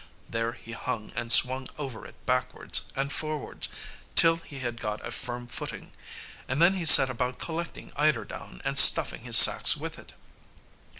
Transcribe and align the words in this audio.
There 0.27 0.53
he 0.53 0.71
hung 0.71 1.11
and 1.15 1.31
swung 1.31 1.69
over 1.77 2.07
it 2.07 2.15
backwards 2.25 2.85
and 2.95 3.13
forwards 3.13 3.69
till 4.15 4.37
he 4.37 4.57
had 4.57 4.81
got 4.81 5.05
a 5.05 5.11
firm 5.11 5.45
footing, 5.45 5.91
and 6.47 6.59
then 6.59 6.73
he 6.73 6.87
set 6.87 7.11
about 7.11 7.37
collecting 7.37 7.91
eider 7.95 8.25
down 8.25 8.63
and 8.65 8.79
stuffing 8.79 9.21
his 9.21 9.37
sacks 9.37 9.77
with 9.77 9.99
it. 9.99 10.13